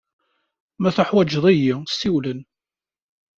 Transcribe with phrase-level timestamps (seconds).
[0.81, 2.39] Ma teḥwaǧeḍ-iyi, siwel-n.